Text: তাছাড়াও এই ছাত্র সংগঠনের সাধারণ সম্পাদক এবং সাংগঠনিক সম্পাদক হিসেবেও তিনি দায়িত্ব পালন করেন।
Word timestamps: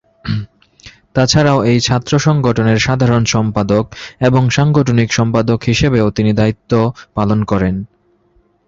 তাছাড়াও 1.15 1.59
এই 1.63 1.79
ছাত্র 1.79 2.13
সংগঠনের 2.19 2.79
সাধারণ 2.79 3.23
সম্পাদক 3.25 3.85
এবং 4.19 4.43
সাংগঠনিক 4.49 5.09
সম্পাদক 5.13 5.59
হিসেবেও 5.63 6.07
তিনি 6.11 6.31
দায়িত্ব 6.33 6.71
পালন 7.15 7.39
করেন। 7.43 7.75